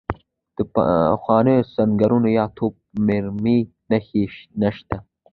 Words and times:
د 0.55 0.57
پخوانیو 0.73 1.67
سنګرونو 1.75 2.27
یا 2.37 2.45
توپ 2.57 2.73
مرمۍ 3.05 3.59
نښې 3.89 4.23
نشته. 4.61 4.97